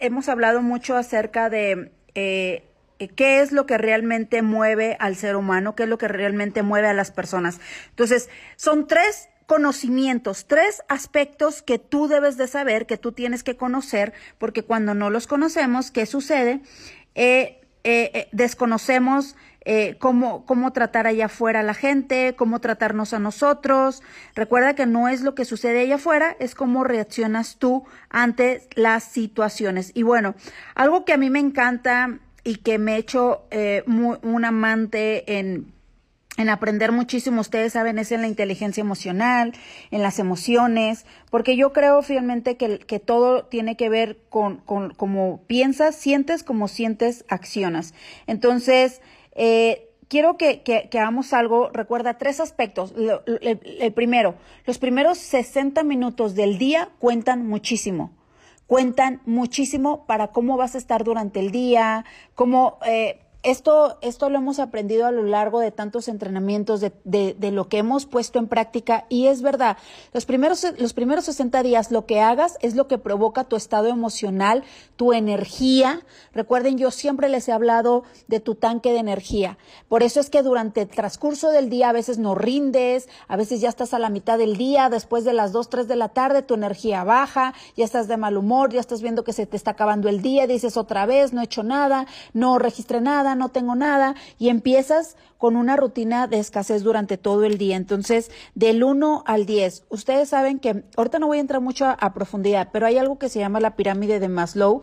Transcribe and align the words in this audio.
hemos 0.00 0.28
hablado 0.28 0.62
mucho 0.62 0.96
acerca 0.96 1.48
de 1.50 1.92
eh, 2.14 2.64
qué 3.14 3.40
es 3.40 3.52
lo 3.52 3.66
que 3.66 3.78
realmente 3.78 4.42
mueve 4.42 4.96
al 5.00 5.16
ser 5.16 5.36
humano, 5.36 5.74
qué 5.74 5.84
es 5.84 5.88
lo 5.88 5.98
que 5.98 6.08
realmente 6.08 6.62
mueve 6.62 6.88
a 6.88 6.94
las 6.94 7.10
personas. 7.10 7.60
Entonces, 7.90 8.28
son 8.56 8.86
tres 8.86 9.28
conocimientos, 9.46 10.46
tres 10.46 10.82
aspectos 10.88 11.62
que 11.62 11.78
tú 11.78 12.08
debes 12.08 12.36
de 12.36 12.46
saber, 12.46 12.86
que 12.86 12.98
tú 12.98 13.12
tienes 13.12 13.42
que 13.42 13.56
conocer, 13.56 14.12
porque 14.38 14.62
cuando 14.62 14.94
no 14.94 15.10
los 15.10 15.26
conocemos, 15.26 15.90
¿qué 15.90 16.06
sucede? 16.06 16.60
Eh, 17.14 17.60
eh, 17.82 18.28
eh, 19.64 19.96
cómo, 19.98 20.46
cómo 20.46 20.72
tratar 20.72 21.06
allá 21.06 21.26
afuera 21.26 21.60
a 21.60 21.62
la 21.62 21.74
gente, 21.74 22.34
cómo 22.36 22.60
tratarnos 22.60 23.12
a 23.12 23.18
nosotros. 23.18 24.02
Recuerda 24.34 24.74
que 24.74 24.86
no 24.86 25.08
es 25.08 25.22
lo 25.22 25.34
que 25.34 25.44
sucede 25.44 25.80
allá 25.80 25.96
afuera, 25.96 26.36
es 26.38 26.54
cómo 26.54 26.84
reaccionas 26.84 27.56
tú 27.56 27.84
ante 28.08 28.68
las 28.74 29.04
situaciones. 29.04 29.92
Y 29.94 30.02
bueno, 30.02 30.34
algo 30.74 31.04
que 31.04 31.12
a 31.12 31.18
mí 31.18 31.30
me 31.30 31.40
encanta 31.40 32.18
y 32.42 32.56
que 32.56 32.78
me 32.78 32.94
he 32.94 32.98
hecho 32.98 33.44
un 33.86 34.44
amante 34.44 35.38
en 35.38 35.72
en 36.40 36.48
aprender 36.48 36.90
muchísimo, 36.90 37.42
ustedes 37.42 37.74
saben, 37.74 37.98
es 37.98 38.12
en 38.12 38.22
la 38.22 38.28
inteligencia 38.28 38.80
emocional, 38.80 39.52
en 39.90 40.02
las 40.02 40.18
emociones, 40.18 41.04
porque 41.30 41.54
yo 41.54 41.72
creo 41.72 42.02
fielmente 42.02 42.56
que, 42.56 42.78
que 42.78 42.98
todo 42.98 43.44
tiene 43.44 43.76
que 43.76 43.90
ver 43.90 44.18
con, 44.30 44.58
con 44.58 44.94
cómo 44.94 45.42
piensas, 45.46 45.96
sientes, 45.96 46.42
como 46.42 46.66
sientes, 46.68 47.26
accionas. 47.28 47.94
Entonces, 48.26 49.02
eh, 49.32 49.88
quiero 50.08 50.36
que, 50.36 50.62
que, 50.62 50.88
hagamos 50.98 51.32
algo, 51.32 51.70
recuerda 51.72 52.18
tres 52.18 52.40
aspectos. 52.40 52.94
el, 53.40 53.92
primero, 53.92 54.34
los 54.66 54.78
primeros 54.78 55.18
60 55.18 55.82
minutos 55.84 56.34
del 56.34 56.58
día 56.58 56.90
cuentan 56.98 57.46
muchísimo 57.46 58.12
cuentan 58.66 59.20
muchísimo 59.26 60.06
para 60.06 60.28
cómo 60.28 60.56
vas 60.56 60.76
a 60.76 60.78
estar 60.78 61.02
durante 61.02 61.40
el 61.40 61.50
día, 61.50 62.04
cómo 62.36 62.78
eh, 62.86 63.20
esto, 63.42 63.98
esto 64.02 64.28
lo 64.28 64.38
hemos 64.38 64.58
aprendido 64.58 65.06
a 65.06 65.10
lo 65.10 65.22
largo 65.22 65.60
de 65.60 65.70
tantos 65.70 66.08
entrenamientos, 66.08 66.80
de, 66.80 66.92
de, 67.04 67.34
de, 67.38 67.50
lo 67.50 67.68
que 67.68 67.78
hemos 67.78 68.04
puesto 68.04 68.38
en 68.38 68.48
práctica 68.48 69.06
y 69.08 69.28
es 69.28 69.40
verdad, 69.40 69.78
los 70.12 70.26
primeros, 70.26 70.66
los 70.78 70.92
primeros 70.92 71.24
60 71.24 71.62
días 71.62 71.90
lo 71.90 72.04
que 72.04 72.20
hagas 72.20 72.58
es 72.60 72.74
lo 72.74 72.86
que 72.86 72.98
provoca 72.98 73.44
tu 73.44 73.56
estado 73.56 73.88
emocional, 73.88 74.62
tu 74.96 75.14
energía. 75.14 76.02
Recuerden, 76.34 76.76
yo 76.76 76.90
siempre 76.90 77.30
les 77.30 77.48
he 77.48 77.52
hablado 77.52 78.04
de 78.28 78.40
tu 78.40 78.56
tanque 78.56 78.92
de 78.92 78.98
energía. 78.98 79.56
Por 79.88 80.02
eso 80.02 80.20
es 80.20 80.28
que 80.28 80.42
durante 80.42 80.82
el 80.82 80.88
transcurso 80.88 81.48
del 81.48 81.70
día 81.70 81.88
a 81.88 81.92
veces 81.92 82.18
no 82.18 82.34
rindes, 82.34 83.08
a 83.26 83.36
veces 83.36 83.62
ya 83.62 83.70
estás 83.70 83.94
a 83.94 83.98
la 83.98 84.10
mitad 84.10 84.36
del 84.36 84.58
día, 84.58 84.90
después 84.90 85.24
de 85.24 85.32
las 85.32 85.52
2, 85.52 85.70
3 85.70 85.88
de 85.88 85.96
la 85.96 86.10
tarde 86.10 86.42
tu 86.42 86.54
energía 86.54 87.04
baja, 87.04 87.54
ya 87.74 87.86
estás 87.86 88.06
de 88.06 88.18
mal 88.18 88.36
humor, 88.36 88.70
ya 88.70 88.80
estás 88.80 89.00
viendo 89.00 89.24
que 89.24 89.32
se 89.32 89.46
te 89.46 89.56
está 89.56 89.70
acabando 89.70 90.10
el 90.10 90.20
día, 90.20 90.46
dices 90.46 90.76
otra 90.76 91.06
vez, 91.06 91.32
no 91.32 91.40
he 91.40 91.44
hecho 91.44 91.62
nada, 91.62 92.06
no 92.34 92.58
registré 92.58 93.00
nada 93.00 93.29
no 93.34 93.48
tengo 93.48 93.74
nada, 93.74 94.14
y 94.38 94.48
empiezas 94.48 95.16
con 95.38 95.56
una 95.56 95.76
rutina 95.76 96.26
de 96.26 96.38
escasez 96.38 96.82
durante 96.82 97.16
todo 97.16 97.44
el 97.44 97.56
día. 97.58 97.76
Entonces, 97.76 98.30
del 98.54 98.84
1 98.84 99.24
al 99.26 99.46
10, 99.46 99.84
ustedes 99.88 100.28
saben 100.28 100.58
que, 100.58 100.84
ahorita 100.96 101.18
no 101.18 101.28
voy 101.28 101.38
a 101.38 101.40
entrar 101.40 101.60
mucho 101.60 101.86
a 101.86 102.12
profundidad, 102.12 102.68
pero 102.72 102.86
hay 102.86 102.98
algo 102.98 103.18
que 103.18 103.28
se 103.28 103.38
llama 103.38 103.60
la 103.60 103.76
pirámide 103.76 104.20
de 104.20 104.28
Maslow, 104.28 104.82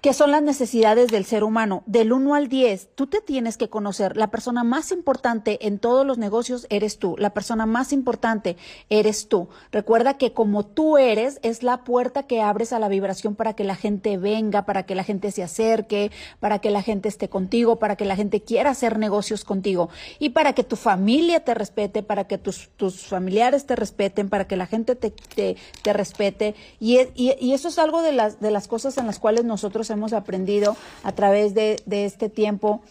¿Qué 0.00 0.14
son 0.14 0.30
las 0.30 0.42
necesidades 0.42 1.08
del 1.08 1.26
ser 1.26 1.44
humano? 1.44 1.82
Del 1.84 2.14
1 2.14 2.34
al 2.34 2.48
10, 2.48 2.88
tú 2.94 3.06
te 3.06 3.20
tienes 3.20 3.58
que 3.58 3.68
conocer. 3.68 4.16
La 4.16 4.30
persona 4.30 4.64
más 4.64 4.92
importante 4.92 5.66
en 5.66 5.78
todos 5.78 6.06
los 6.06 6.16
negocios 6.16 6.66
eres 6.70 6.98
tú. 6.98 7.16
La 7.18 7.34
persona 7.34 7.66
más 7.66 7.92
importante 7.92 8.56
eres 8.88 9.28
tú. 9.28 9.50
Recuerda 9.70 10.16
que 10.16 10.32
como 10.32 10.64
tú 10.64 10.96
eres, 10.96 11.38
es 11.42 11.62
la 11.62 11.84
puerta 11.84 12.22
que 12.22 12.40
abres 12.40 12.72
a 12.72 12.78
la 12.78 12.88
vibración 12.88 13.34
para 13.34 13.52
que 13.52 13.62
la 13.62 13.76
gente 13.76 14.16
venga, 14.16 14.64
para 14.64 14.84
que 14.84 14.94
la 14.94 15.04
gente 15.04 15.32
se 15.32 15.42
acerque, 15.42 16.10
para 16.38 16.60
que 16.60 16.70
la 16.70 16.80
gente 16.80 17.10
esté 17.10 17.28
contigo, 17.28 17.78
para 17.78 17.96
que 17.96 18.06
la 18.06 18.16
gente 18.16 18.40
quiera 18.40 18.70
hacer 18.70 18.98
negocios 18.98 19.44
contigo 19.44 19.90
y 20.18 20.30
para 20.30 20.54
que 20.54 20.64
tu 20.64 20.76
familia 20.76 21.44
te 21.44 21.52
respete, 21.52 22.02
para 22.02 22.26
que 22.26 22.38
tus, 22.38 22.70
tus 22.78 23.04
familiares 23.04 23.66
te 23.66 23.76
respeten, 23.76 24.30
para 24.30 24.46
que 24.46 24.56
la 24.56 24.66
gente 24.66 24.96
te, 24.96 25.10
te, 25.10 25.92
respete. 25.92 26.54
Y, 26.78 27.00
y, 27.14 27.34
y, 27.38 27.52
eso 27.52 27.68
es 27.68 27.78
algo 27.78 28.00
de 28.00 28.12
las, 28.12 28.40
de 28.40 28.50
las 28.50 28.66
cosas 28.66 28.96
en 28.96 29.06
las 29.06 29.18
cuales 29.18 29.44
nosotros 29.44 29.89
hemos 29.90 30.12
aprendido 30.12 30.76
a 31.02 31.12
través 31.12 31.54
de, 31.54 31.82
este 31.90 32.28
tiempo 32.28 32.82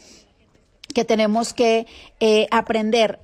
que 0.94 1.06
tenemos 1.06 1.54
que 1.54 1.88
eh, 2.20 2.48
aprender. 2.52 3.20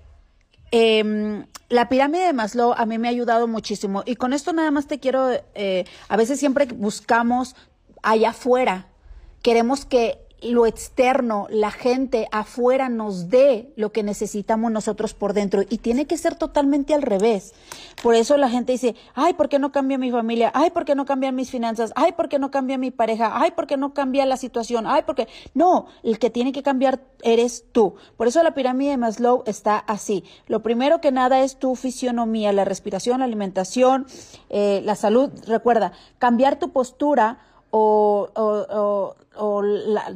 Em, 0.71 1.45
la 1.69 1.89
pirámide 1.89 2.25
de 2.25 2.33
Maslow 2.33 2.73
a 2.73 2.85
mí 2.85 2.97
me 2.97 3.07
ha 3.07 3.11
ayudado 3.11 3.47
muchísimo 3.47 4.03
y 4.05 4.15
con 4.15 4.33
esto 4.33 4.53
nada 4.53 4.71
más 4.71 4.87
te 4.87 4.99
quiero, 4.99 5.29
eh, 5.55 5.85
a 6.07 6.17
veces 6.17 6.39
siempre 6.39 6.65
buscamos 6.65 7.55
allá 8.03 8.29
afuera, 8.29 8.87
queremos 9.41 9.85
que 9.85 10.24
lo 10.45 10.65
externo, 10.65 11.47
la 11.49 11.71
gente 11.71 12.27
afuera 12.31 12.89
nos 12.89 13.29
dé 13.29 13.73
lo 13.75 13.91
que 13.91 14.03
necesitamos 14.03 14.71
nosotros 14.71 15.13
por 15.13 15.33
dentro 15.33 15.63
y 15.69 15.79
tiene 15.79 16.05
que 16.05 16.17
ser 16.17 16.35
totalmente 16.35 16.93
al 16.93 17.01
revés. 17.01 17.53
Por 18.01 18.15
eso 18.15 18.37
la 18.37 18.49
gente 18.49 18.71
dice, 18.71 18.95
ay, 19.13 19.33
¿por 19.33 19.49
qué 19.49 19.59
no 19.59 19.71
cambia 19.71 19.97
mi 19.97 20.11
familia? 20.11 20.51
Ay, 20.53 20.71
¿por 20.71 20.85
qué 20.85 20.95
no 20.95 21.05
cambian 21.05 21.35
mis 21.35 21.51
finanzas? 21.51 21.91
Ay, 21.95 22.13
¿por 22.13 22.29
qué 22.29 22.39
no 22.39 22.51
cambia 22.51 22.77
mi 22.77 22.91
pareja? 22.91 23.31
Ay, 23.41 23.51
¿por 23.51 23.67
qué 23.67 23.77
no 23.77 23.93
cambia 23.93 24.25
la 24.25 24.37
situación? 24.37 24.85
Ay, 24.87 25.03
¿por 25.03 25.15
qué? 25.15 25.27
No, 25.53 25.87
el 26.03 26.19
que 26.19 26.29
tiene 26.29 26.51
que 26.51 26.63
cambiar 26.63 27.01
eres 27.23 27.65
tú. 27.71 27.95
Por 28.17 28.27
eso 28.27 28.41
la 28.43 28.53
pirámide 28.53 28.91
de 28.91 28.97
Maslow 28.97 29.43
está 29.45 29.77
así. 29.77 30.23
Lo 30.47 30.61
primero 30.61 31.01
que 31.01 31.11
nada 31.11 31.41
es 31.41 31.57
tu 31.57 31.75
fisionomía, 31.75 32.53
la 32.53 32.65
respiración, 32.65 33.19
la 33.19 33.25
alimentación, 33.25 34.05
eh, 34.49 34.81
la 34.83 34.95
salud. 34.95 35.29
Recuerda, 35.47 35.91
cambiar 36.19 36.59
tu 36.59 36.71
postura 36.71 37.39
o, 37.77 39.04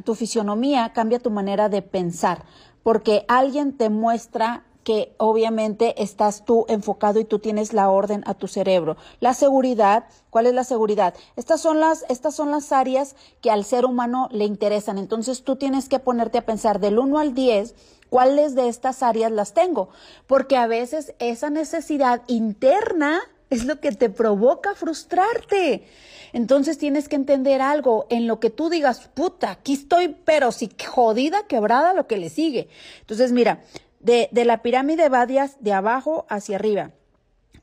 tu 0.04 0.14
fisionomía 0.14 0.92
cambia 0.92 1.18
tu 1.18 1.30
manera 1.30 1.68
de 1.68 1.82
pensar, 1.82 2.44
porque 2.82 3.24
alguien 3.28 3.76
te 3.76 3.90
muestra 3.90 4.64
que 4.84 5.14
obviamente 5.18 6.02
estás 6.02 6.44
tú 6.44 6.64
enfocado 6.68 7.20
y 7.20 7.24
tú 7.24 7.38
tienes 7.38 7.72
la 7.72 7.90
orden 7.90 8.22
a 8.26 8.34
tu 8.34 8.48
cerebro. 8.48 8.96
La 9.20 9.34
seguridad, 9.34 10.04
¿cuál 10.30 10.46
es 10.46 10.54
la 10.54 10.64
seguridad? 10.64 11.14
Estas 11.36 11.60
son 11.60 11.80
las, 11.80 12.04
estas 12.08 12.34
son 12.34 12.50
las 12.50 12.72
áreas 12.72 13.14
que 13.40 13.50
al 13.50 13.64
ser 13.64 13.84
humano 13.84 14.28
le 14.32 14.44
interesan. 14.44 14.98
Entonces 14.98 15.44
tú 15.44 15.56
tienes 15.56 15.88
que 15.88 15.98
ponerte 15.98 16.38
a 16.38 16.46
pensar 16.46 16.80
del 16.80 16.98
1 16.98 17.18
al 17.18 17.34
10, 17.34 17.74
¿cuáles 18.08 18.54
de 18.54 18.68
estas 18.68 19.02
áreas 19.02 19.30
las 19.30 19.52
tengo? 19.52 19.90
Porque 20.26 20.56
a 20.56 20.66
veces 20.66 21.14
esa 21.18 21.50
necesidad 21.50 22.22
interna 22.26 23.20
es 23.50 23.64
lo 23.64 23.80
que 23.80 23.92
te 23.92 24.08
provoca 24.08 24.74
frustrarte. 24.74 25.84
Entonces 26.32 26.78
tienes 26.78 27.08
que 27.08 27.16
entender 27.16 27.60
algo 27.60 28.06
en 28.08 28.26
lo 28.26 28.38
que 28.38 28.50
tú 28.50 28.70
digas, 28.70 29.10
puta, 29.12 29.50
aquí 29.50 29.74
estoy, 29.74 30.16
pero 30.24 30.52
si 30.52 30.70
jodida, 30.88 31.46
quebrada, 31.48 31.92
lo 31.92 32.06
que 32.06 32.18
le 32.18 32.30
sigue. 32.30 32.68
Entonces, 33.00 33.32
mira, 33.32 33.62
de, 33.98 34.28
de 34.30 34.44
la 34.44 34.62
pirámide 34.62 35.08
va 35.08 35.26
de, 35.26 35.72
abajo 35.72 36.26
hacia 36.28 36.56
arriba. 36.56 36.92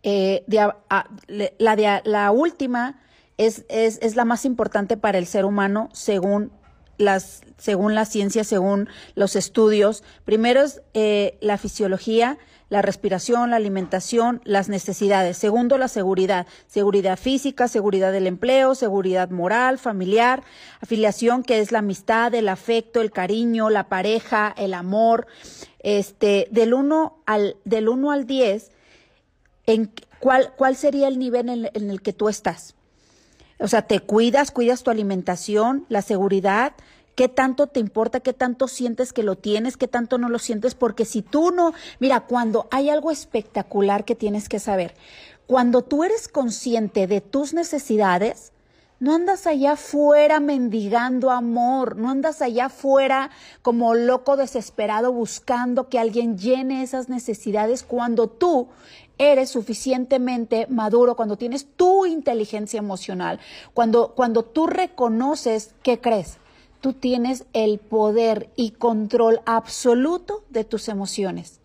Eh, 0.03 0.43
la, 0.47 1.75
de, 1.75 2.01
la 2.03 2.31
última 2.31 3.01
es, 3.37 3.65
es, 3.69 3.99
es 4.01 4.15
la 4.15 4.25
más 4.25 4.45
importante 4.45 4.97
para 4.97 5.17
el 5.17 5.25
ser 5.25 5.45
humano 5.45 5.89
según 5.93 6.51
las, 6.97 7.41
según 7.57 7.95
la 7.95 8.05
ciencia, 8.05 8.43
según 8.43 8.89
los 9.15 9.35
estudios. 9.35 10.03
Primero 10.25 10.61
es 10.61 10.81
eh, 10.93 11.37
la 11.41 11.57
fisiología, 11.57 12.37
la 12.69 12.81
respiración, 12.81 13.49
la 13.49 13.55
alimentación, 13.55 14.41
las 14.43 14.67
necesidades. 14.69 15.37
Segundo, 15.37 15.77
la 15.77 15.87
seguridad. 15.87 16.47
Seguridad 16.67 17.17
física, 17.17 17.67
seguridad 17.67 18.11
del 18.11 18.27
empleo, 18.27 18.75
seguridad 18.75 19.29
moral, 19.29 19.77
familiar, 19.77 20.43
afiliación, 20.81 21.43
que 21.43 21.59
es 21.59 21.71
la 21.71 21.79
amistad, 21.79 22.33
el 22.33 22.49
afecto, 22.49 23.01
el 23.01 23.11
cariño, 23.11 23.69
la 23.69 23.87
pareja, 23.87 24.53
el 24.57 24.73
amor. 24.73 25.27
Este, 25.79 26.47
del 26.51 26.73
1 26.73 27.23
al, 27.25 27.55
del 27.63 27.87
uno 27.87 28.11
al 28.11 28.27
10, 28.27 28.71
en 29.67 29.91
cuál, 30.19 30.53
cuál 30.57 30.75
sería 30.75 31.07
el 31.07 31.19
nivel 31.19 31.47
en, 31.47 31.69
en 31.73 31.89
el 31.89 32.01
que 32.01 32.11
tú 32.11 32.27
estás. 32.27 32.75
O 33.59 33.67
sea, 33.67 33.83
te 33.83 34.01
cuidas, 34.01 34.51
cuidas 34.51 34.83
tu 34.83 34.91
alimentación, 34.91 35.85
la 35.89 36.01
seguridad, 36.01 36.73
qué 37.17 37.27
tanto 37.27 37.65
te 37.65 37.79
importa, 37.79 38.19
qué 38.19 38.31
tanto 38.31 38.67
sientes 38.67 39.11
que 39.11 39.23
lo 39.23 39.35
tienes, 39.35 39.75
qué 39.75 39.87
tanto 39.87 40.19
no 40.19 40.29
lo 40.29 40.37
sientes, 40.37 40.75
porque 40.75 41.03
si 41.03 41.23
tú 41.23 41.49
no, 41.49 41.73
mira, 41.99 42.19
cuando 42.21 42.67
hay 42.69 42.91
algo 42.91 43.09
espectacular 43.09 44.05
que 44.05 44.13
tienes 44.13 44.47
que 44.47 44.59
saber, 44.59 44.93
cuando 45.47 45.81
tú 45.81 46.03
eres 46.03 46.27
consciente 46.27 47.07
de 47.07 47.21
tus 47.21 47.55
necesidades, 47.55 48.51
no 48.99 49.15
andas 49.15 49.47
allá 49.47 49.71
afuera 49.71 50.39
mendigando 50.39 51.31
amor, 51.31 51.97
no 51.97 52.11
andas 52.11 52.43
allá 52.43 52.65
afuera 52.65 53.31
como 53.63 53.95
loco 53.95 54.37
desesperado 54.37 55.11
buscando 55.11 55.89
que 55.89 55.97
alguien 55.97 56.37
llene 56.37 56.83
esas 56.83 57.09
necesidades 57.09 57.81
cuando 57.81 58.27
tú 58.27 58.67
eres 59.17 59.49
suficientemente 59.49 60.67
maduro, 60.69 61.15
cuando 61.15 61.35
tienes 61.35 61.65
tu 61.75 62.05
inteligencia 62.05 62.77
emocional, 62.77 63.39
cuando, 63.73 64.13
cuando 64.13 64.43
tú 64.43 64.67
reconoces 64.67 65.73
qué 65.81 65.99
crees, 65.99 66.37
tú 66.81 66.93
tienes 66.93 67.45
el 67.53 67.79
poder 67.79 68.49
y 68.55 68.71
control 68.71 69.41
absoluto 69.45 70.43
de 70.49 70.63
tus 70.63 70.89
emociones. 70.89 71.59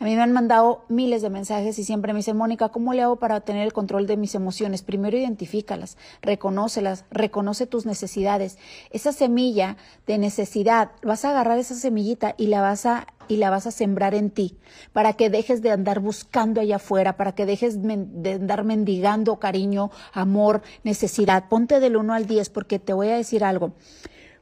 A 0.00 0.04
mí 0.04 0.16
me 0.16 0.22
han 0.22 0.32
mandado 0.32 0.82
miles 0.88 1.20
de 1.20 1.28
mensajes 1.28 1.78
y 1.78 1.84
siempre 1.84 2.14
me 2.14 2.20
dicen, 2.20 2.34
Mónica, 2.34 2.70
¿cómo 2.70 2.94
le 2.94 3.02
hago 3.02 3.16
para 3.16 3.42
tener 3.42 3.66
el 3.66 3.74
control 3.74 4.06
de 4.06 4.16
mis 4.16 4.34
emociones? 4.34 4.80
Primero 4.80 5.18
identifícalas, 5.18 5.98
reconócelas, 6.22 7.04
reconoce 7.10 7.66
tus 7.66 7.84
necesidades. 7.84 8.56
Esa 8.92 9.12
semilla 9.12 9.76
de 10.06 10.16
necesidad, 10.16 10.92
vas 11.02 11.26
a 11.26 11.30
agarrar 11.30 11.58
esa 11.58 11.74
semillita 11.74 12.34
y 12.38 12.46
la 12.46 12.62
vas 12.62 12.86
a 12.86 13.08
y 13.28 13.36
la 13.36 13.50
vas 13.50 13.66
a 13.66 13.70
sembrar 13.70 14.14
en 14.14 14.30
ti, 14.30 14.56
para 14.92 15.12
que 15.12 15.30
dejes 15.30 15.62
de 15.62 15.70
andar 15.70 16.00
buscando 16.00 16.60
allá 16.60 16.76
afuera, 16.76 17.16
para 17.16 17.32
que 17.32 17.46
dejes 17.46 17.80
de 17.80 18.32
andar 18.32 18.64
mendigando 18.64 19.38
cariño, 19.38 19.92
amor, 20.12 20.62
necesidad. 20.82 21.48
Ponte 21.48 21.78
del 21.78 21.96
1 21.96 22.12
al 22.12 22.26
10 22.26 22.50
porque 22.50 22.80
te 22.80 22.92
voy 22.92 23.08
a 23.08 23.16
decir 23.16 23.44
algo. 23.44 23.72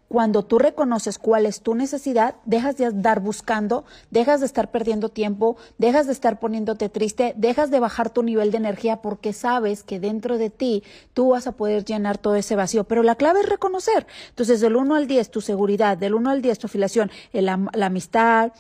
Cuando 0.08 0.42
tú 0.42 0.58
reconoces 0.58 1.18
cuál 1.18 1.44
es 1.44 1.60
tu 1.60 1.74
necesidad, 1.74 2.36
dejas 2.46 2.78
de 2.78 2.86
andar 2.86 3.20
buscando, 3.20 3.84
dejas 4.10 4.40
de 4.40 4.46
estar 4.46 4.70
perdiendo 4.70 5.10
tiempo, 5.10 5.56
dejas 5.76 6.06
de 6.06 6.12
estar 6.12 6.40
poniéndote 6.40 6.88
triste, 6.88 7.34
dejas 7.36 7.70
de 7.70 7.78
bajar 7.78 8.08
tu 8.08 8.22
nivel 8.22 8.50
de 8.50 8.56
energía 8.56 9.02
porque 9.02 9.34
sabes 9.34 9.82
que 9.82 10.00
dentro 10.00 10.38
de 10.38 10.48
ti 10.48 10.82
tú 11.12 11.30
vas 11.30 11.46
a 11.46 11.52
poder 11.52 11.84
llenar 11.84 12.16
todo 12.16 12.36
ese 12.36 12.56
vacío. 12.56 12.84
Pero 12.84 13.02
la 13.02 13.16
clave 13.16 13.40
es 13.40 13.48
reconocer. 13.48 14.06
Entonces, 14.30 14.60
del 14.62 14.76
1 14.76 14.94
al 14.94 15.06
10, 15.06 15.30
tu 15.30 15.42
seguridad, 15.42 15.98
del 15.98 16.14
1 16.14 16.30
al 16.30 16.42
10, 16.42 16.58
tu 16.58 16.66
afiliación, 16.68 17.10
la 17.32 17.86
amistad, 17.86 18.52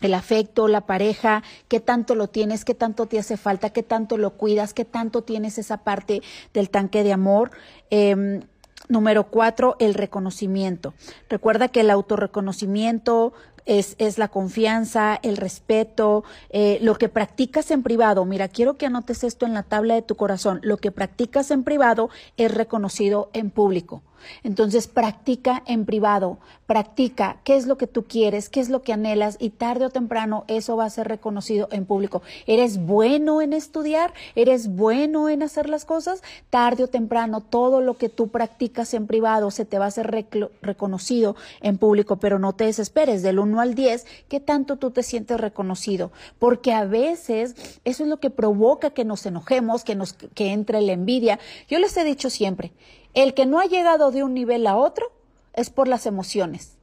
el 0.00 0.14
afecto, 0.14 0.68
la 0.68 0.86
pareja, 0.86 1.42
qué 1.68 1.80
tanto 1.80 2.14
lo 2.14 2.28
tienes, 2.28 2.64
qué 2.64 2.74
tanto 2.74 3.06
te 3.06 3.18
hace 3.18 3.36
falta, 3.36 3.70
qué 3.70 3.82
tanto 3.82 4.16
lo 4.16 4.36
cuidas, 4.36 4.74
qué 4.74 4.84
tanto 4.84 5.22
tienes 5.22 5.56
esa 5.58 5.78
parte 5.78 6.20
del 6.52 6.68
tanque 6.68 7.04
de 7.04 7.12
amor. 7.12 7.52
Em, 7.90 8.42
número 8.88 9.24
cuatro, 9.24 9.76
el 9.78 9.94
reconocimiento. 9.94 10.94
Recuerda 11.28 11.68
que 11.68 11.80
el 11.80 11.90
autorreconocimiento 11.90 13.32
es, 13.66 13.96
es 13.98 14.18
la 14.18 14.28
confianza, 14.28 15.18
el 15.22 15.36
respeto, 15.36 16.24
eh, 16.50 16.78
lo 16.82 16.96
que 16.96 17.08
practicas 17.08 17.70
en 17.70 17.82
privado. 17.82 18.24
Mira, 18.24 18.48
quiero 18.48 18.76
que 18.76 18.86
anotes 18.86 19.24
esto 19.24 19.46
en 19.46 19.54
la 19.54 19.62
tabla 19.62 19.94
de 19.94 20.02
tu 20.02 20.16
corazón. 20.16 20.60
Lo 20.62 20.76
que 20.76 20.90
practicas 20.90 21.50
en 21.50 21.64
privado 21.64 22.10
es 22.36 22.52
reconocido 22.52 23.30
en 23.32 23.50
público. 23.50 24.02
Entonces 24.42 24.88
practica 24.88 25.62
en 25.66 25.84
privado, 25.84 26.38
practica 26.66 27.40
qué 27.44 27.56
es 27.56 27.66
lo 27.66 27.76
que 27.76 27.86
tú 27.86 28.04
quieres, 28.04 28.48
qué 28.48 28.60
es 28.60 28.68
lo 28.68 28.82
que 28.82 28.92
anhelas 28.92 29.36
y 29.38 29.50
tarde 29.50 29.86
o 29.86 29.90
temprano 29.90 30.44
eso 30.48 30.76
va 30.76 30.84
a 30.84 30.90
ser 30.90 31.08
reconocido 31.08 31.68
en 31.70 31.84
público. 31.84 32.22
¿Eres 32.46 32.78
bueno 32.78 33.42
en 33.42 33.52
estudiar? 33.52 34.12
¿Eres 34.34 34.68
bueno 34.68 35.28
en 35.28 35.42
hacer 35.42 35.68
las 35.68 35.84
cosas? 35.84 36.22
Tarde 36.50 36.84
o 36.84 36.88
temprano 36.88 37.40
todo 37.40 37.80
lo 37.80 37.94
que 37.94 38.08
tú 38.08 38.28
practicas 38.28 38.94
en 38.94 39.06
privado 39.06 39.50
se 39.50 39.64
te 39.64 39.78
va 39.78 39.86
a 39.86 39.90
ser 39.90 40.26
reconocido 40.62 41.36
en 41.60 41.78
público, 41.78 42.16
pero 42.16 42.38
no 42.38 42.54
te 42.54 42.64
desesperes 42.64 43.22
del 43.22 43.38
1 43.38 43.53
al 43.60 43.74
10, 43.74 44.06
¿qué 44.28 44.40
tanto 44.40 44.76
tú 44.76 44.90
te 44.90 45.02
sientes 45.02 45.40
reconocido? 45.40 46.12
Porque 46.38 46.72
a 46.72 46.84
veces 46.84 47.54
eso 47.84 48.02
es 48.02 48.08
lo 48.08 48.20
que 48.20 48.30
provoca 48.30 48.90
que 48.90 49.04
nos 49.04 49.24
enojemos, 49.26 49.84
que 49.84 49.94
nos 49.94 50.12
que 50.12 50.52
entre 50.52 50.80
la 50.80 50.92
envidia. 50.92 51.38
Yo 51.68 51.78
les 51.78 51.96
he 51.96 52.04
dicho 52.04 52.30
siempre, 52.30 52.72
el 53.14 53.34
que 53.34 53.46
no 53.46 53.60
ha 53.60 53.66
llegado 53.66 54.10
de 54.10 54.22
un 54.22 54.34
nivel 54.34 54.66
a 54.66 54.76
otro 54.76 55.12
es 55.52 55.70
por 55.70 55.88
las 55.88 56.06
emociones. 56.06 56.76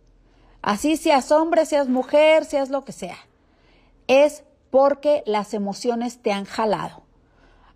Así 0.62 0.98
seas 0.98 1.32
hombre, 1.32 1.66
seas 1.66 1.90
mujer, 1.90 2.46
seas 2.46 2.70
lo 2.70 2.86
que 2.86 2.92
sea. 2.92 3.18
Es 4.08 4.44
porque 4.70 5.24
las 5.26 5.54
emociones 5.54 6.20
te 6.22 6.32
han 6.32 6.46
jalado. 6.46 7.04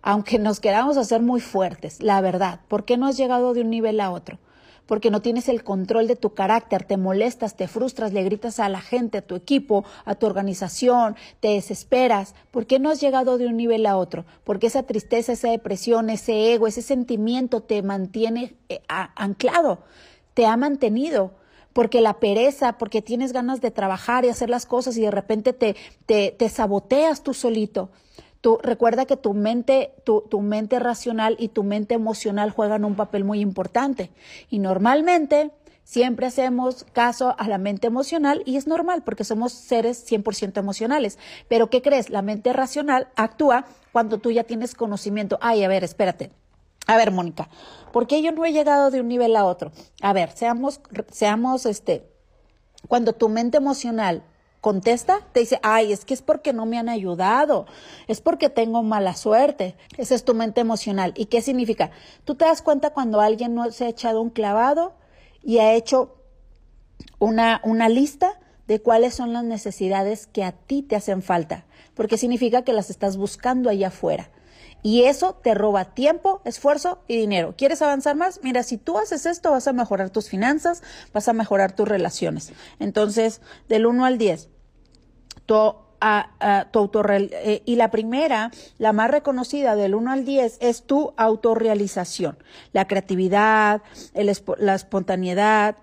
Aunque 0.02 0.38
nos 0.38 0.60
queramos 0.60 0.96
hacer 0.96 1.20
muy 1.20 1.40
fuertes, 1.40 2.00
la 2.00 2.20
verdad, 2.20 2.60
¿por 2.68 2.84
qué 2.84 2.96
no 2.96 3.06
has 3.06 3.16
llegado 3.16 3.54
de 3.54 3.62
un 3.62 3.70
nivel 3.70 4.00
a 4.00 4.12
otro? 4.12 4.38
Porque 4.86 5.10
no 5.10 5.20
tienes 5.20 5.48
el 5.48 5.64
control 5.64 6.06
de 6.06 6.16
tu 6.16 6.34
carácter, 6.34 6.84
te 6.84 6.96
molestas, 6.96 7.56
te 7.56 7.68
frustras, 7.68 8.12
le 8.12 8.22
gritas 8.24 8.60
a 8.60 8.68
la 8.68 8.80
gente, 8.80 9.18
a 9.18 9.22
tu 9.22 9.34
equipo, 9.34 9.84
a 10.04 10.14
tu 10.14 10.26
organización, 10.26 11.16
te 11.40 11.48
desesperas. 11.48 12.34
¿Por 12.50 12.66
qué 12.66 12.78
no 12.78 12.90
has 12.90 13.00
llegado 13.00 13.38
de 13.38 13.46
un 13.46 13.56
nivel 13.56 13.86
a 13.86 13.96
otro? 13.96 14.24
Porque 14.44 14.68
esa 14.68 14.84
tristeza, 14.84 15.32
esa 15.32 15.50
depresión, 15.50 16.10
ese 16.10 16.52
ego, 16.52 16.66
ese 16.66 16.82
sentimiento 16.82 17.62
te 17.62 17.82
mantiene 17.82 18.54
eh, 18.68 18.80
anclado, 18.88 19.80
te 20.34 20.46
ha 20.46 20.56
mantenido 20.56 21.32
porque 21.72 22.00
la 22.00 22.14
pereza, 22.14 22.78
porque 22.78 23.02
tienes 23.02 23.32
ganas 23.32 23.60
de 23.60 23.70
trabajar 23.70 24.24
y 24.24 24.30
hacer 24.30 24.48
las 24.48 24.64
cosas 24.64 24.96
y 24.96 25.02
de 25.02 25.10
repente 25.10 25.52
te, 25.52 25.76
te, 26.06 26.30
te 26.30 26.48
saboteas 26.48 27.22
tú 27.22 27.34
solito 27.34 27.90
recuerda 28.62 29.06
que 29.06 29.16
tu 29.16 29.34
mente, 29.34 29.92
tu, 30.04 30.22
tu 30.22 30.40
mente 30.40 30.78
racional 30.78 31.36
y 31.38 31.48
tu 31.48 31.64
mente 31.64 31.94
emocional 31.94 32.50
juegan 32.50 32.84
un 32.84 32.94
papel 32.94 33.24
muy 33.24 33.40
importante. 33.40 34.10
Y 34.50 34.58
normalmente 34.58 35.50
siempre 35.86 36.26
hacemos 36.26 36.84
caso 36.92 37.34
a 37.38 37.48
la 37.48 37.58
mente 37.58 37.86
emocional 37.86 38.42
y 38.44 38.56
es 38.56 38.66
normal 38.66 39.02
porque 39.04 39.24
somos 39.24 39.52
seres 39.52 40.04
100% 40.10 40.58
emocionales. 40.58 41.18
Pero 41.48 41.70
¿qué 41.70 41.80
crees? 41.80 42.10
La 42.10 42.22
mente 42.22 42.52
racional 42.52 43.08
actúa 43.16 43.66
cuando 43.92 44.18
tú 44.18 44.30
ya 44.30 44.44
tienes 44.44 44.74
conocimiento. 44.74 45.38
Ay, 45.40 45.62
a 45.62 45.68
ver, 45.68 45.84
espérate. 45.84 46.30
A 46.88 46.96
ver, 46.96 47.10
Mónica, 47.10 47.48
¿por 47.92 48.06
qué 48.06 48.22
yo 48.22 48.30
no 48.32 48.44
he 48.44 48.52
llegado 48.52 48.90
de 48.90 49.00
un 49.00 49.08
nivel 49.08 49.34
a 49.36 49.44
otro? 49.44 49.72
A 50.02 50.12
ver, 50.12 50.30
seamos, 50.30 50.80
seamos, 51.10 51.66
este, 51.66 52.08
cuando 52.86 53.12
tu 53.12 53.28
mente 53.28 53.56
emocional 53.56 54.22
contesta, 54.66 55.20
te 55.30 55.38
dice, 55.38 55.60
ay, 55.62 55.92
es 55.92 56.04
que 56.04 56.12
es 56.12 56.22
porque 56.22 56.52
no 56.52 56.66
me 56.66 56.76
han 56.76 56.88
ayudado, 56.88 57.66
es 58.08 58.20
porque 58.20 58.50
tengo 58.50 58.82
mala 58.82 59.14
suerte. 59.14 59.76
Esa 59.96 60.16
es 60.16 60.24
tu 60.24 60.34
mente 60.34 60.60
emocional. 60.60 61.12
¿Y 61.14 61.26
qué 61.26 61.40
significa? 61.40 61.92
Tú 62.24 62.34
te 62.34 62.46
das 62.46 62.62
cuenta 62.62 62.90
cuando 62.90 63.20
alguien 63.20 63.54
no 63.54 63.70
se 63.70 63.84
ha 63.84 63.88
echado 63.88 64.20
un 64.20 64.30
clavado 64.30 64.96
y 65.40 65.58
ha 65.58 65.72
hecho 65.74 66.16
una, 67.20 67.60
una 67.62 67.88
lista 67.88 68.40
de 68.66 68.82
cuáles 68.82 69.14
son 69.14 69.32
las 69.32 69.44
necesidades 69.44 70.26
que 70.26 70.42
a 70.42 70.50
ti 70.50 70.82
te 70.82 70.96
hacen 70.96 71.22
falta, 71.22 71.64
porque 71.94 72.18
significa 72.18 72.62
que 72.62 72.72
las 72.72 72.90
estás 72.90 73.16
buscando 73.16 73.70
allá 73.70 73.86
afuera. 73.86 74.30
Y 74.82 75.04
eso 75.04 75.34
te 75.34 75.54
roba 75.54 75.94
tiempo, 75.94 76.42
esfuerzo 76.44 77.04
y 77.06 77.16
dinero. 77.16 77.54
¿Quieres 77.56 77.82
avanzar 77.82 78.16
más? 78.16 78.40
Mira, 78.42 78.64
si 78.64 78.78
tú 78.78 78.98
haces 78.98 79.26
esto, 79.26 79.52
vas 79.52 79.68
a 79.68 79.72
mejorar 79.72 80.10
tus 80.10 80.28
finanzas, 80.28 80.82
vas 81.12 81.28
a 81.28 81.32
mejorar 81.32 81.70
tus 81.76 81.86
relaciones. 81.86 82.52
Entonces, 82.80 83.40
del 83.68 83.86
1 83.86 84.04
al 84.04 84.18
10, 84.18 84.48
tu, 85.46 85.74
a, 86.00 86.66
tu 86.70 86.90
eh, 87.08 87.62
y 87.64 87.76
la 87.76 87.90
primera, 87.90 88.50
la 88.78 88.92
más 88.92 89.10
reconocida 89.10 89.76
del 89.76 89.94
1 89.94 90.12
al 90.12 90.24
10, 90.24 90.58
es 90.60 90.82
tu 90.82 91.14
autorrealización. 91.16 92.38
La 92.72 92.86
creatividad, 92.86 93.82
la 94.58 94.74
espontaneidad, 94.74 95.76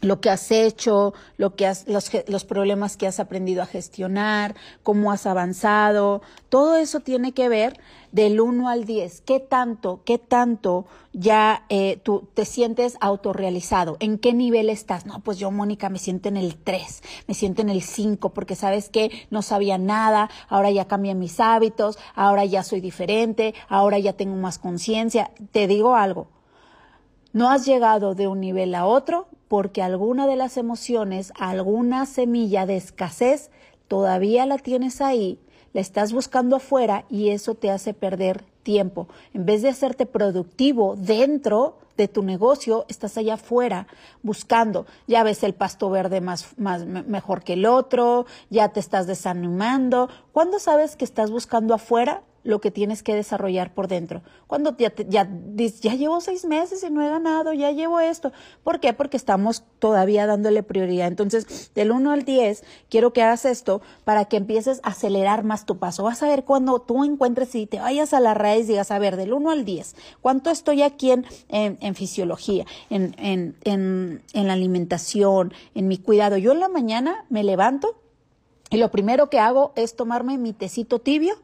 lo 0.00 0.20
que 0.20 0.30
has 0.30 0.50
hecho, 0.50 1.14
lo 1.36 1.56
que 1.56 1.66
has, 1.66 1.88
los, 1.88 2.10
los, 2.28 2.44
problemas 2.44 2.96
que 2.96 3.06
has 3.06 3.20
aprendido 3.20 3.62
a 3.62 3.66
gestionar, 3.66 4.54
cómo 4.82 5.12
has 5.12 5.26
avanzado, 5.26 6.22
todo 6.48 6.76
eso 6.76 7.00
tiene 7.00 7.32
que 7.32 7.48
ver 7.48 7.80
del 8.12 8.40
1 8.40 8.68
al 8.68 8.84
10. 8.84 9.20
¿Qué 9.22 9.40
tanto, 9.40 10.00
qué 10.04 10.18
tanto 10.18 10.86
ya 11.12 11.64
eh, 11.68 12.00
tú 12.02 12.28
te 12.34 12.44
sientes 12.44 12.96
autorrealizado? 13.00 13.96
¿En 14.00 14.18
qué 14.18 14.32
nivel 14.32 14.70
estás? 14.70 15.06
No, 15.06 15.20
pues 15.20 15.38
yo, 15.38 15.50
Mónica, 15.50 15.88
me 15.88 15.98
siento 15.98 16.28
en 16.28 16.36
el 16.36 16.56
3, 16.56 17.02
me 17.26 17.34
siento 17.34 17.62
en 17.62 17.68
el 17.68 17.82
5, 17.82 18.30
porque 18.30 18.54
sabes 18.54 18.88
que 18.88 19.10
no 19.30 19.42
sabía 19.42 19.78
nada, 19.78 20.30
ahora 20.48 20.70
ya 20.70 20.86
cambié 20.86 21.14
mis 21.14 21.40
hábitos, 21.40 21.98
ahora 22.14 22.44
ya 22.44 22.62
soy 22.62 22.80
diferente, 22.80 23.54
ahora 23.68 23.98
ya 23.98 24.12
tengo 24.14 24.36
más 24.36 24.58
conciencia. 24.58 25.30
Te 25.52 25.66
digo 25.66 25.94
algo, 25.94 26.28
no 27.32 27.50
has 27.50 27.66
llegado 27.66 28.14
de 28.14 28.28
un 28.28 28.40
nivel 28.40 28.74
a 28.74 28.86
otro 28.86 29.28
porque 29.48 29.82
alguna 29.82 30.26
de 30.26 30.36
las 30.36 30.56
emociones, 30.56 31.32
alguna 31.38 32.06
semilla 32.06 32.66
de 32.66 32.76
escasez, 32.76 33.50
todavía 33.88 34.46
la 34.46 34.58
tienes 34.58 35.00
ahí, 35.00 35.38
la 35.72 35.80
estás 35.80 36.12
buscando 36.12 36.56
afuera 36.56 37.04
y 37.08 37.30
eso 37.30 37.54
te 37.54 37.70
hace 37.70 37.94
perder 37.94 38.44
tiempo. 38.62 39.08
En 39.32 39.46
vez 39.46 39.62
de 39.62 39.68
hacerte 39.68 40.06
productivo 40.06 40.96
dentro 40.96 41.78
de 41.96 42.08
tu 42.08 42.22
negocio, 42.22 42.84
estás 42.88 43.16
allá 43.16 43.34
afuera 43.34 43.86
buscando. 44.22 44.86
Ya 45.06 45.22
ves 45.22 45.42
el 45.42 45.54
pasto 45.54 45.88
verde 45.90 46.20
más, 46.20 46.58
más 46.58 46.84
mejor 46.84 47.42
que 47.42 47.54
el 47.54 47.66
otro, 47.66 48.26
ya 48.50 48.70
te 48.70 48.80
estás 48.80 49.06
desanimando. 49.06 50.08
¿Cuándo 50.32 50.58
sabes 50.58 50.96
que 50.96 51.04
estás 51.04 51.30
buscando 51.30 51.74
afuera? 51.74 52.22
Lo 52.46 52.60
que 52.60 52.70
tienes 52.70 53.02
que 53.02 53.14
desarrollar 53.14 53.74
por 53.74 53.88
dentro. 53.88 54.22
Cuando 54.46 54.76
ya, 54.76 54.94
ya, 55.08 55.28
ya 55.56 55.94
llevo 55.94 56.20
seis 56.20 56.44
meses 56.44 56.82
y 56.84 56.90
no 56.90 57.02
he 57.02 57.08
ganado, 57.08 57.52
ya 57.52 57.72
llevo 57.72 57.98
esto. 57.98 58.32
¿Por 58.62 58.78
qué? 58.78 58.92
Porque 58.92 59.16
estamos 59.16 59.64
todavía 59.80 60.26
dándole 60.26 60.62
prioridad. 60.62 61.08
Entonces, 61.08 61.72
del 61.74 61.90
1 61.90 62.12
al 62.12 62.24
10, 62.24 62.62
quiero 62.88 63.12
que 63.12 63.22
hagas 63.22 63.44
esto 63.44 63.82
para 64.04 64.26
que 64.26 64.36
empieces 64.36 64.80
a 64.84 64.90
acelerar 64.90 65.42
más 65.42 65.66
tu 65.66 65.78
paso. 65.78 66.04
Vas 66.04 66.22
a 66.22 66.28
ver 66.28 66.44
cuando 66.44 66.80
tú 66.80 67.04
encuentres 67.04 67.54
y 67.56 67.66
te 67.66 67.80
vayas 67.80 68.14
a 68.14 68.20
la 68.20 68.34
raíz, 68.34 68.68
digas, 68.68 68.92
a 68.92 68.98
ver, 69.00 69.16
del 69.16 69.32
1 69.32 69.50
al 69.50 69.64
10, 69.64 69.96
¿cuánto 70.20 70.50
estoy 70.50 70.82
aquí 70.82 71.10
en, 71.10 71.26
en, 71.48 71.94
fisiología, 71.96 72.64
en, 72.90 73.14
en, 73.18 73.56
en, 73.64 74.22
en 74.32 74.46
la 74.46 74.52
alimentación, 74.52 75.52
en 75.74 75.88
mi 75.88 75.98
cuidado? 75.98 76.36
Yo 76.36 76.52
en 76.52 76.60
la 76.60 76.68
mañana 76.68 77.24
me 77.28 77.42
levanto 77.42 77.96
y 78.70 78.76
lo 78.78 78.90
primero 78.90 79.30
que 79.30 79.38
hago 79.38 79.72
es 79.76 79.96
tomarme 79.96 80.38
mi 80.38 80.52
tecito 80.52 81.00
tibio 81.00 81.36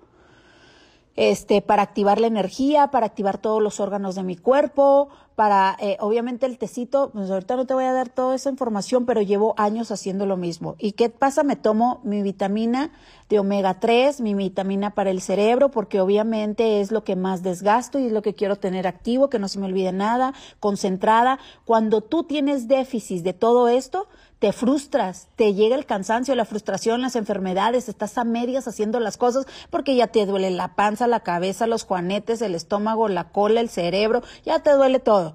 este, 1.17 1.63
para 1.63 1.83
activar 1.83 2.21
la 2.21 2.27
energía, 2.27 2.89
para 2.89 3.07
activar 3.07 3.39
todos 3.39 3.63
los 3.63 3.81
órganos 3.81 4.15
de 4.15 4.23
mi 4.23 4.37
cuerpo, 4.37 5.09
para, 5.43 5.77
eh, 5.81 5.97
obviamente 5.99 6.47
el 6.47 6.57
tecito, 6.57 7.11
pues 7.13 7.29
ahorita 7.29 7.57
no 7.57 7.67
te 7.67 7.75
voy 7.75 7.83
a 7.83 7.93
dar 7.93 8.09
toda 8.09 8.37
esa 8.37 8.49
información, 8.49 9.07
pero 9.07 9.23
llevo 9.23 9.57
años 9.57 9.91
haciendo 9.91 10.25
lo 10.25 10.37
mismo. 10.37 10.77
¿Y 10.79 10.93
qué 10.93 11.11
pasa? 11.11 11.43
Me 11.43 11.57
tomo 11.57 12.01
mi 12.05 12.23
vitamina 12.23 12.93
de 13.29 13.41
omega 13.41 13.81
3, 13.81 14.21
mi 14.21 14.35
vitamina 14.35 14.91
para 14.91 15.11
el 15.11 15.21
cerebro, 15.21 15.73
porque 15.73 16.01
obviamente 16.01 16.81
es 16.81 16.93
lo 16.93 17.03
que 17.03 17.17
más 17.17 17.43
desgasto 17.43 17.99
y 17.99 18.07
es 18.07 18.13
lo 18.13 18.23
que 18.23 18.35
quiero 18.35 18.55
tener 18.55 18.87
activo, 18.87 19.31
que 19.31 19.41
no 19.41 19.49
se 19.49 19.59
me 19.59 19.67
olvide 19.67 19.91
nada, 19.91 20.33
concentrada. 20.61 21.41
Cuando 21.65 22.03
tú 22.03 22.23
tienes 22.23 22.69
déficit 22.69 23.25
de 23.25 23.33
todo 23.33 23.67
esto, 23.67 24.07
te 24.39 24.53
frustras, 24.53 25.29
te 25.37 25.55
llega 25.55 25.77
el 25.77 25.87
cansancio, 25.87 26.35
la 26.35 26.45
frustración, 26.45 27.01
las 27.01 27.15
enfermedades, 27.15 27.89
estás 27.89 28.19
a 28.19 28.25
medias 28.25 28.67
haciendo 28.69 28.99
las 29.01 29.17
cosas 29.17 29.47
porque 29.71 29.95
ya 29.95 30.09
te 30.09 30.27
duele 30.27 30.51
la 30.51 30.75
panza, 30.75 31.07
la 31.07 31.21
cabeza, 31.21 31.69
los 31.69 31.85
juanetes, 31.85 32.43
el 32.43 32.55
estómago, 32.55 33.09
la 33.09 33.31
cola, 33.31 33.61
el 33.61 33.69
cerebro, 33.69 34.23
ya 34.45 34.59
te 34.59 34.73
duele 34.73 34.99
todo. 34.99 35.32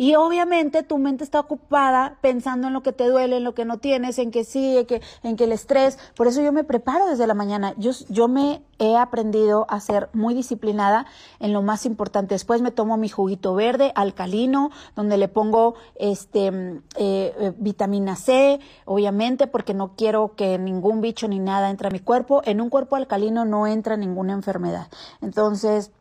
Y 0.00 0.14
obviamente 0.14 0.82
tu 0.82 0.96
mente 0.96 1.24
está 1.24 1.40
ocupada 1.40 2.16
pensando 2.22 2.68
en 2.68 2.72
lo 2.72 2.82
que 2.82 2.94
te 2.94 3.06
duele, 3.06 3.36
en 3.36 3.44
lo 3.44 3.52
que 3.52 3.66
no 3.66 3.76
tienes, 3.76 4.18
en 4.18 4.30
que 4.30 4.44
sí, 4.44 4.78
en 4.78 4.86
que, 4.86 5.02
en 5.22 5.36
que 5.36 5.44
el 5.44 5.52
estrés. 5.52 5.98
Por 6.16 6.26
eso 6.26 6.40
yo 6.40 6.52
me 6.52 6.64
preparo 6.64 7.06
desde 7.06 7.26
la 7.26 7.34
mañana. 7.34 7.74
Yo, 7.76 7.90
yo 8.08 8.26
me 8.26 8.62
he 8.78 8.96
aprendido 8.96 9.66
a 9.68 9.78
ser 9.78 10.08
muy 10.14 10.32
disciplinada 10.32 11.04
en 11.38 11.52
lo 11.52 11.60
más 11.60 11.84
importante. 11.84 12.34
Después 12.34 12.62
me 12.62 12.70
tomo 12.70 12.96
mi 12.96 13.10
juguito 13.10 13.54
verde, 13.54 13.92
alcalino, 13.94 14.70
donde 14.96 15.18
le 15.18 15.28
pongo 15.28 15.74
este 15.96 16.46
eh, 16.46 16.82
eh, 16.96 17.52
vitamina 17.58 18.16
C, 18.16 18.58
obviamente, 18.86 19.48
porque 19.48 19.74
no 19.74 19.96
quiero 19.96 20.34
que 20.34 20.56
ningún 20.56 21.02
bicho 21.02 21.28
ni 21.28 21.40
nada 21.40 21.68
entre 21.68 21.88
a 21.88 21.90
mi 21.90 22.00
cuerpo. 22.00 22.40
En 22.46 22.62
un 22.62 22.70
cuerpo 22.70 22.96
alcalino 22.96 23.44
no 23.44 23.66
entra 23.66 23.98
ninguna 23.98 24.32
enfermedad. 24.32 24.88
Entonces, 25.20 25.92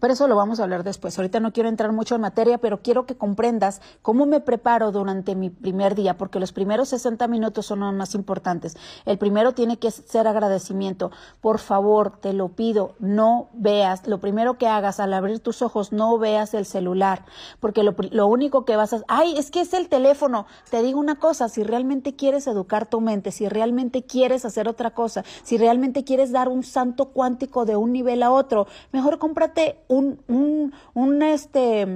pero 0.00 0.12
eso 0.12 0.28
lo 0.28 0.36
vamos 0.36 0.60
a 0.60 0.64
hablar 0.64 0.84
después. 0.84 1.18
Ahorita 1.18 1.40
no 1.40 1.52
quiero 1.52 1.68
entrar 1.68 1.92
mucho 1.92 2.14
en 2.14 2.20
materia, 2.20 2.58
pero 2.58 2.82
quiero 2.82 3.06
que 3.06 3.16
comprendas 3.16 3.80
cómo 4.02 4.26
me 4.26 4.40
preparo 4.40 4.92
durante 4.92 5.34
mi 5.34 5.50
primer 5.50 5.94
día, 5.94 6.16
porque 6.16 6.40
los 6.40 6.52
primeros 6.52 6.90
60 6.90 7.26
minutos 7.28 7.66
son 7.66 7.80
los 7.80 7.94
más 7.94 8.14
importantes. 8.14 8.76
El 9.04 9.18
primero 9.18 9.52
tiene 9.52 9.78
que 9.78 9.90
ser 9.90 10.26
agradecimiento. 10.26 11.10
Por 11.40 11.58
favor, 11.58 12.18
te 12.20 12.32
lo 12.32 12.48
pido, 12.48 12.94
no 12.98 13.48
veas, 13.54 14.06
lo 14.06 14.20
primero 14.20 14.58
que 14.58 14.66
hagas 14.66 15.00
al 15.00 15.14
abrir 15.14 15.40
tus 15.40 15.62
ojos, 15.62 15.92
no 15.92 16.18
veas 16.18 16.54
el 16.54 16.66
celular, 16.66 17.24
porque 17.60 17.82
lo, 17.82 17.94
lo 18.10 18.26
único 18.26 18.64
que 18.64 18.76
vas 18.76 18.92
a... 18.92 19.02
Ay, 19.08 19.36
es 19.38 19.50
que 19.50 19.60
es 19.60 19.72
el 19.72 19.88
teléfono. 19.88 20.46
Te 20.70 20.82
digo 20.82 21.00
una 21.00 21.18
cosa, 21.18 21.48
si 21.48 21.62
realmente 21.62 22.16
quieres 22.16 22.46
educar 22.46 22.86
tu 22.86 23.00
mente, 23.00 23.30
si 23.30 23.48
realmente 23.48 24.04
quieres 24.04 24.44
hacer 24.44 24.68
otra 24.68 24.90
cosa, 24.90 25.24
si 25.42 25.56
realmente 25.56 26.04
quieres 26.04 26.32
dar 26.32 26.48
un 26.48 26.62
santo 26.62 27.06
cuántico 27.06 27.64
de 27.64 27.76
un 27.76 27.92
nivel 27.92 28.22
a 28.22 28.30
otro, 28.30 28.66
mejor 28.92 29.18
cómprate 29.18 29.85
un, 29.88 30.20
un, 30.28 30.72
un 30.94 31.22
este, 31.22 31.86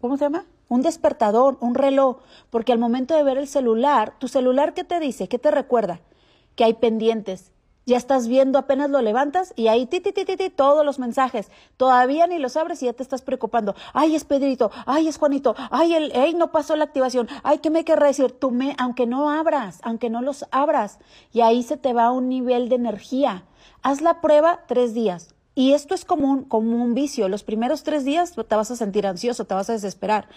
¿cómo 0.00 0.16
se 0.16 0.24
llama? 0.24 0.46
Un 0.68 0.82
despertador, 0.82 1.56
un 1.60 1.74
reloj, 1.74 2.18
porque 2.50 2.72
al 2.72 2.78
momento 2.78 3.14
de 3.14 3.22
ver 3.22 3.38
el 3.38 3.48
celular, 3.48 4.14
tu 4.18 4.28
celular, 4.28 4.74
¿qué 4.74 4.84
te 4.84 5.00
dice? 5.00 5.28
¿Qué 5.28 5.38
te 5.38 5.50
recuerda? 5.50 6.00
Que 6.56 6.64
hay 6.64 6.74
pendientes. 6.74 7.52
Ya 7.86 7.98
estás 7.98 8.28
viendo, 8.28 8.58
apenas 8.58 8.88
lo 8.88 9.02
levantas 9.02 9.52
y 9.56 9.68
ahí 9.68 9.84
ti, 9.84 10.00
ti, 10.00 10.12
ti, 10.12 10.24
ti, 10.24 10.48
todos 10.48 10.86
los 10.86 10.98
mensajes. 10.98 11.50
Todavía 11.76 12.26
ni 12.26 12.38
los 12.38 12.56
abres 12.56 12.82
y 12.82 12.86
ya 12.86 12.94
te 12.94 13.02
estás 13.02 13.20
preocupando. 13.20 13.74
Ay, 13.92 14.16
es 14.16 14.24
Pedrito. 14.24 14.70
Ay, 14.86 15.06
es 15.06 15.18
Juanito. 15.18 15.54
Ay, 15.70 15.94
el, 15.94 16.12
ay, 16.14 16.32
no 16.32 16.50
pasó 16.50 16.76
la 16.76 16.84
activación. 16.84 17.28
Ay, 17.42 17.58
¿qué 17.58 17.68
me 17.68 17.84
querrá 17.84 18.06
decir? 18.06 18.32
Tú 18.32 18.52
me, 18.52 18.74
aunque 18.78 19.04
no 19.04 19.30
abras, 19.30 19.80
aunque 19.82 20.08
no 20.08 20.22
los 20.22 20.46
abras. 20.50 20.98
Y 21.30 21.42
ahí 21.42 21.62
se 21.62 21.76
te 21.76 21.92
va 21.92 22.10
un 22.10 22.30
nivel 22.30 22.70
de 22.70 22.76
energía. 22.76 23.44
Haz 23.82 24.00
la 24.00 24.22
prueba 24.22 24.60
tres 24.66 24.94
días. 24.94 25.33
Y 25.54 25.72
esto 25.72 25.94
es 25.94 26.04
como 26.04 26.30
un, 26.30 26.44
como 26.44 26.82
un 26.82 26.94
vicio. 26.94 27.28
Los 27.28 27.44
primeros 27.44 27.82
tres 27.82 28.04
días 28.04 28.32
te 28.34 28.56
vas 28.56 28.70
a 28.70 28.76
sentir 28.76 29.06
ansioso, 29.06 29.44
te 29.44 29.54
vas 29.54 29.70
a 29.70 29.74
desesperar. 29.74 30.28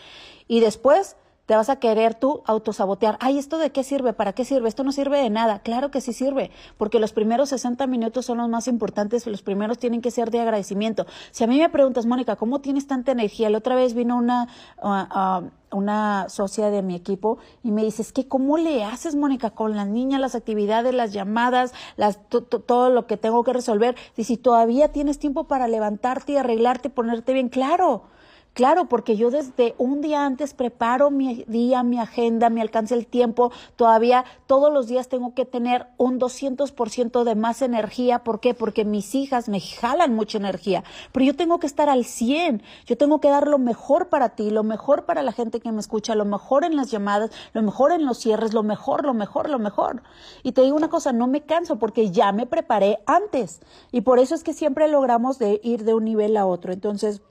Y 0.47 0.59
después 0.59 1.15
te 1.47 1.55
vas 1.55 1.69
a 1.69 1.77
querer 1.77 2.13
tú 2.13 2.43
autosabotear. 2.45 3.17
Ay, 3.21 3.39
¿esto 3.39 3.57
de 3.57 3.71
qué 3.71 3.83
sirve? 3.83 4.11
¿Para 4.13 4.33
qué 4.33 4.43
sirve? 4.43 4.67
Esto 4.67 4.83
no 4.83 4.91
sirve 4.91 5.17
de 5.19 5.29
nada. 5.29 5.59
Claro 5.59 5.91
que 5.91 6.01
sí 6.01 6.11
sirve, 6.11 6.51
porque 6.77 6.99
los 6.99 7.13
primeros 7.13 7.49
60 7.49 7.87
minutos 7.87 8.25
son 8.25 8.37
los 8.37 8.49
más 8.49 8.67
importantes, 8.67 9.25
los 9.25 9.41
primeros 9.41 9.79
tienen 9.79 10.01
que 10.01 10.11
ser 10.11 10.29
de 10.29 10.41
agradecimiento. 10.41 11.07
Si 11.31 11.45
a 11.45 11.47
mí 11.47 11.57
me 11.57 11.69
preguntas, 11.69 12.05
Mónica, 12.05 12.35
¿cómo 12.35 12.59
tienes 12.59 12.85
tanta 12.85 13.13
energía? 13.13 13.49
La 13.49 13.59
otra 13.59 13.75
vez 13.75 13.93
vino 13.93 14.17
una, 14.17 14.49
uh, 14.83 15.47
una 15.71 16.27
socia 16.27 16.69
de 16.69 16.81
mi 16.81 16.95
equipo 16.95 17.37
y 17.63 17.71
me 17.71 17.85
dice, 17.85 18.01
es 18.01 18.11
que 18.11 18.27
¿cómo 18.27 18.57
le 18.57 18.83
haces, 18.83 19.15
Mónica, 19.15 19.51
con 19.51 19.77
las 19.77 19.87
niñas, 19.87 20.19
las 20.19 20.35
actividades, 20.35 20.93
las 20.93 21.13
llamadas, 21.13 21.73
las, 21.95 22.19
todo 22.27 22.89
lo 22.89 23.07
que 23.07 23.15
tengo 23.15 23.45
que 23.45 23.53
resolver? 23.53 23.95
Dice, 24.17 24.33
si 24.33 24.37
todavía 24.37 24.91
tienes 24.91 25.17
tiempo 25.17 25.45
para 25.45 25.69
levantarte 25.69 26.33
y 26.33 26.37
arreglarte 26.37 26.89
y 26.89 26.91
ponerte 26.91 27.31
bien, 27.31 27.47
claro. 27.47 28.16
Claro, 28.57 28.85
porque 28.89 29.15
yo 29.15 29.29
desde 29.29 29.75
un 29.77 30.01
día 30.01 30.25
antes 30.25 30.55
preparo 30.55 31.11
mi 31.11 31.43
día, 31.47 31.83
mi 31.83 31.99
agenda, 31.99 32.49
me 32.49 32.59
alcance 32.59 32.95
el 32.95 33.05
tiempo. 33.05 33.51
Todavía 33.75 34.25
todos 34.47 34.73
los 34.73 34.87
días 34.87 35.09
tengo 35.09 35.35
que 35.35 35.45
tener 35.45 35.85
un 35.97 36.19
200% 36.19 37.23
de 37.23 37.35
más 37.35 37.61
energía. 37.61 38.23
¿Por 38.23 38.39
qué? 38.39 38.55
Porque 38.55 38.83
mis 38.83 39.13
hijas 39.13 39.47
me 39.47 39.59
jalan 39.59 40.15
mucha 40.15 40.39
energía. 40.39 40.83
Pero 41.11 41.23
yo 41.23 41.35
tengo 41.35 41.59
que 41.59 41.67
estar 41.67 41.87
al 41.87 42.03
100. 42.03 42.63
Yo 42.87 42.97
tengo 42.97 43.21
que 43.21 43.29
dar 43.29 43.47
lo 43.47 43.59
mejor 43.59 44.09
para 44.09 44.29
ti, 44.29 44.49
lo 44.49 44.63
mejor 44.63 45.05
para 45.05 45.21
la 45.21 45.33
gente 45.33 45.59
que 45.59 45.71
me 45.71 45.79
escucha, 45.79 46.15
lo 46.15 46.25
mejor 46.25 46.63
en 46.63 46.75
las 46.75 46.89
llamadas, 46.89 47.29
lo 47.53 47.61
mejor 47.61 47.91
en 47.91 48.07
los 48.07 48.17
cierres, 48.17 48.55
lo 48.55 48.63
mejor, 48.63 49.05
lo 49.05 49.13
mejor, 49.13 49.51
lo 49.51 49.59
mejor. 49.59 50.01
Y 50.41 50.53
te 50.53 50.63
digo 50.63 50.75
una 50.75 50.89
cosa, 50.89 51.13
no 51.13 51.27
me 51.27 51.41
canso 51.41 51.77
porque 51.77 52.09
ya 52.09 52.31
me 52.31 52.47
preparé 52.47 52.97
antes. 53.05 53.61
Y 53.91 54.01
por 54.01 54.17
eso 54.17 54.33
es 54.33 54.43
que 54.43 54.53
siempre 54.53 54.87
logramos 54.87 55.37
ir 55.61 55.83
de 55.83 55.93
un 55.93 56.05
nivel 56.05 56.35
a 56.37 56.47
otro. 56.47 56.73
Entonces, 56.73 57.21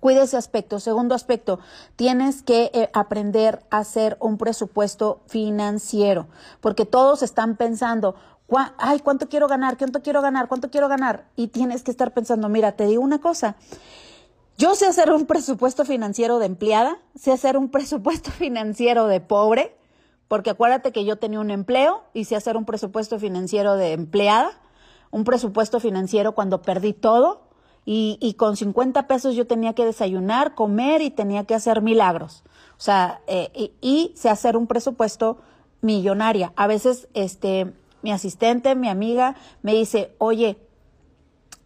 Cuide 0.00 0.22
ese 0.22 0.36
aspecto. 0.36 0.80
Segundo 0.80 1.14
aspecto, 1.14 1.60
tienes 1.96 2.42
que 2.42 2.70
eh, 2.74 2.90
aprender 2.92 3.62
a 3.70 3.78
hacer 3.78 4.16
un 4.20 4.38
presupuesto 4.38 5.20
financiero, 5.26 6.26
porque 6.60 6.84
todos 6.86 7.22
están 7.22 7.56
pensando, 7.56 8.14
ay, 8.78 9.00
¿cuánto 9.00 9.28
quiero 9.28 9.48
ganar? 9.48 9.78
¿Cuánto 9.78 10.02
quiero 10.02 10.22
ganar? 10.22 10.48
¿Cuánto 10.48 10.70
quiero 10.70 10.88
ganar? 10.88 11.26
Y 11.36 11.48
tienes 11.48 11.82
que 11.82 11.90
estar 11.90 12.12
pensando, 12.12 12.48
mira, 12.48 12.72
te 12.72 12.86
digo 12.86 13.02
una 13.02 13.20
cosa. 13.20 13.56
Yo 14.58 14.74
sé 14.74 14.86
hacer 14.86 15.10
un 15.10 15.26
presupuesto 15.26 15.84
financiero 15.84 16.38
de 16.38 16.46
empleada, 16.46 16.98
sé 17.14 17.32
hacer 17.32 17.56
un 17.56 17.70
presupuesto 17.70 18.30
financiero 18.38 19.06
de 19.06 19.20
pobre, 19.20 19.76
porque 20.28 20.50
acuérdate 20.50 20.92
que 20.92 21.04
yo 21.04 21.16
tenía 21.16 21.40
un 21.40 21.50
empleo 21.50 22.04
y 22.14 22.24
sé 22.24 22.36
hacer 22.36 22.56
un 22.56 22.64
presupuesto 22.64 23.18
financiero 23.18 23.76
de 23.76 23.92
empleada, 23.92 24.52
un 25.10 25.24
presupuesto 25.24 25.78
financiero 25.78 26.32
cuando 26.32 26.62
perdí 26.62 26.94
todo, 26.94 27.42
y, 27.84 28.18
y, 28.20 28.34
con 28.34 28.56
50 28.56 29.08
pesos 29.08 29.34
yo 29.34 29.46
tenía 29.46 29.74
que 29.74 29.84
desayunar, 29.84 30.54
comer 30.54 31.02
y 31.02 31.10
tenía 31.10 31.44
que 31.44 31.54
hacer 31.54 31.82
milagros. 31.82 32.44
O 32.78 32.80
sea, 32.80 33.20
eh, 33.26 33.50
y, 33.54 33.72
y 33.80 34.12
sé 34.16 34.28
hacer 34.28 34.56
un 34.56 34.66
presupuesto 34.66 35.38
millonaria. 35.80 36.52
A 36.56 36.66
veces, 36.66 37.08
este, 37.14 37.72
mi 38.02 38.12
asistente, 38.12 38.74
mi 38.74 38.88
amiga, 38.88 39.36
me 39.62 39.74
dice, 39.74 40.14
oye, 40.18 40.58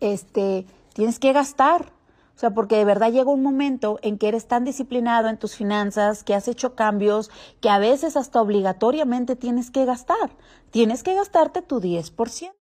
este, 0.01 0.67
tienes 0.95 1.19
que 1.19 1.33
gastar. 1.33 1.93
O 2.35 2.39
sea, 2.39 2.51
porque 2.51 2.77
de 2.77 2.85
verdad 2.85 3.13
llega 3.13 3.31
un 3.31 3.43
momento 3.43 3.99
en 4.03 4.19
que 4.19 4.29
eres 4.29 4.47
tan 4.47 4.65
disciplinado 4.65 5.29
en 5.29 5.39
tus 5.39 5.55
finanzas, 5.55 6.23
que 6.23 6.35
has 6.35 6.49
hecho 6.49 6.75
cambios, 6.75 7.31
que 7.63 7.71
a 7.71 7.79
veces 7.79 8.17
hasta 8.17 8.43
obligatoriamente 8.43 9.37
tienes 9.37 9.71
que 9.71 9.87
gastar. 9.87 10.37
Tienes 10.71 11.03
que 11.03 11.15
gastarte 11.15 11.63
tu 11.63 11.81
10%. 11.81 12.56